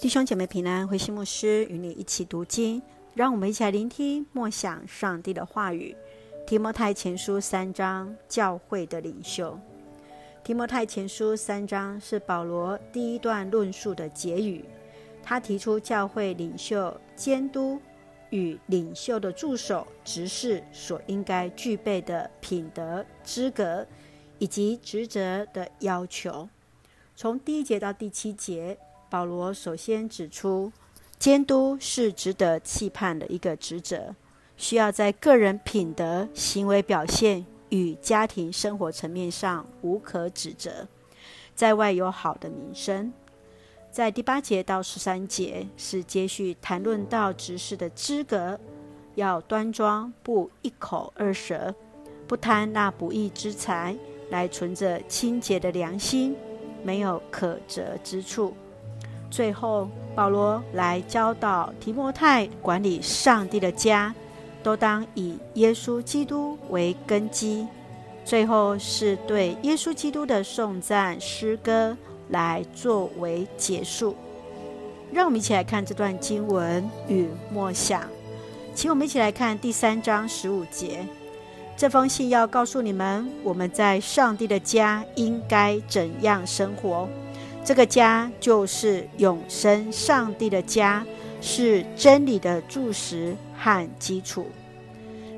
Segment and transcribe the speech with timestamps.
[0.00, 2.80] 弟兄姐妹平安，慧馨牧师与你一起读经，
[3.12, 5.94] 让我们一起来聆听默想上帝的话语。
[6.46, 9.60] 提摩太前书三章，教会的领袖。
[10.42, 14.64] 提摩太前书三章是保罗第一段论述的结语，
[15.22, 17.78] 他提出教会领袖监督
[18.30, 23.86] 与领袖的助手执事所应该具备的品德资格
[24.38, 26.48] 以及职责的要求。
[27.14, 28.78] 从第一节到第七节。
[29.10, 30.70] 保罗首先指出，
[31.18, 34.14] 监督是值得期盼的一个职责，
[34.56, 40.86] 需要在个人品德、行为表现与家庭生活层面上无可指责，
[41.56, 43.12] 在外有好的名声。
[43.90, 48.58] 在第八节到十三节是接续谈论到执事的资格，
[49.16, 51.74] 要端庄，不一口二舌，
[52.28, 53.96] 不贪那不义之财，
[54.30, 56.36] 来存着清洁的良心，
[56.84, 58.54] 没有可责之处。
[59.30, 64.12] 最后，保罗来教导提摩太管理上帝的家，
[64.62, 67.66] 都当以耶稣基督为根基。
[68.24, 71.96] 最后是对耶稣基督的颂赞诗歌
[72.28, 74.14] 来作为结束。
[75.12, 78.02] 让我们一起来看这段经文与默想。
[78.74, 81.06] 请我们一起来看第三章十五节。
[81.76, 87.08] 这封信要告诉你们，我们在上帝的家应该怎样生活。
[87.62, 91.04] 这个家就是永生上帝的家，
[91.40, 94.46] 是真理的柱石和基础。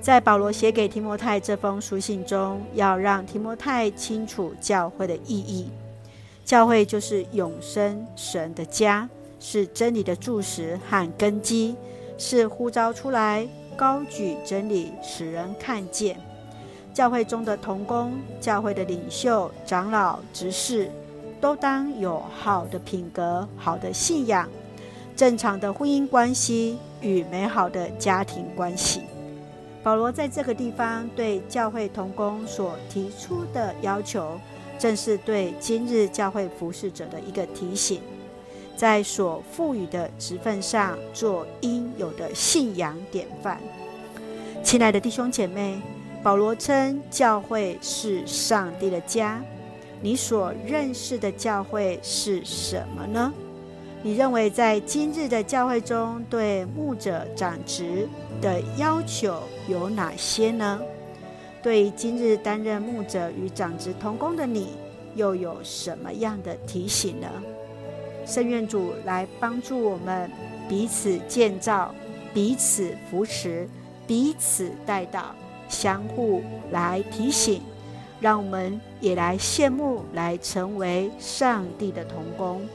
[0.00, 5.70] 在保罗写给提摩太这封书信中，要让提摩太清楚教会的意义。
[6.44, 11.76] 教会就是永生神的家，是真理的柱石和根基，
[12.16, 16.16] 是呼召出来高举真理，使人看见。
[16.92, 20.90] 教会中的同工、教会的领袖、长老、执事。
[21.40, 24.48] 都当有好的品格、好的信仰、
[25.16, 29.02] 正常的婚姻关系与美好的家庭关系。
[29.82, 34.38] 保罗在这个地方对教会同工所提出的要求，
[34.78, 38.00] 正是对今日教会服侍者的一个提醒，
[38.76, 43.60] 在所赋予的职分上做应有的信仰典范。
[44.62, 45.80] 亲爱的弟兄姐妹，
[46.22, 49.40] 保罗称教会是上帝的家。
[50.00, 53.32] 你所认识的教会是什么呢？
[54.02, 58.08] 你认为在今日的教会中，对牧者长职
[58.40, 60.80] 的要求有哪些呢？
[61.60, 64.68] 对今日担任牧者与长职同工的你，
[65.16, 67.28] 又有什么样的提醒呢？
[68.24, 70.30] 圣愿主来帮助我们
[70.68, 71.92] 彼此建造、
[72.32, 73.68] 彼此扶持、
[74.06, 75.34] 彼此带到，
[75.68, 77.60] 相互来提醒。
[78.20, 82.66] 让我们也来羡慕，来成为上帝的同工，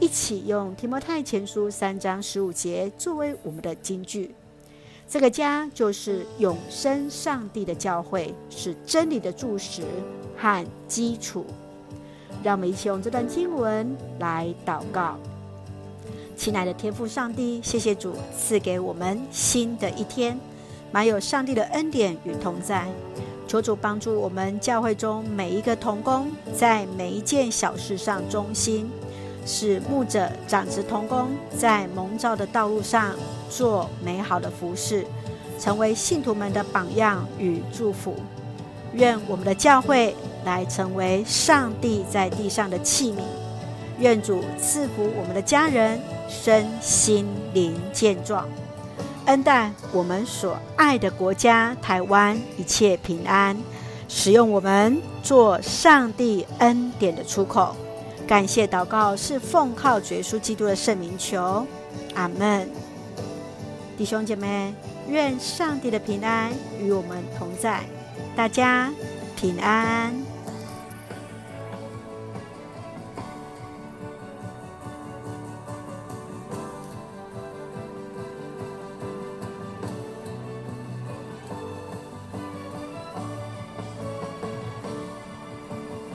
[0.00, 4.34] 一起用提摩太前书三章十五节作为我们的金句。
[5.08, 9.82] 这个家就是永生上帝的教会，是真理的柱石
[10.38, 11.44] 和基础。
[12.42, 15.18] 让我们一起用这段经文来祷告。
[16.34, 20.36] 亲爱的天父上帝，谢谢主赐给我们新的一天，
[20.90, 22.88] 满有上帝的恩典与同在。
[23.52, 26.26] 求主帮助我们教会中每一个童工，
[26.56, 28.90] 在每一件小事上忠心，
[29.44, 33.14] 使牧者长职童工在蒙召的道路上
[33.50, 35.06] 做美好的服事，
[35.58, 38.16] 成为信徒们的榜样与祝福。
[38.94, 43.18] 愿我们的教会来成为上帝在地上的器皿。
[43.98, 48.48] 愿主赐福我们的家人身心灵健壮。
[49.26, 53.56] 恩待我们所爱的国家台湾一切平安，
[54.08, 57.76] 使用我们做上帝恩典的出口。
[58.26, 61.66] 感谢祷告是奉靠主耶稣基督的圣名求，
[62.14, 62.68] 阿门。
[63.96, 64.74] 弟兄姐妹，
[65.08, 66.50] 愿上帝的平安
[66.80, 67.80] 与我们同在，
[68.34, 68.90] 大家
[69.36, 70.12] 平安。